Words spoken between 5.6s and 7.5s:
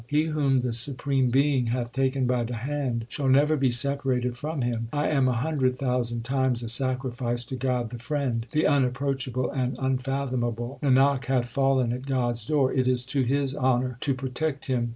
thousand times a sacrifice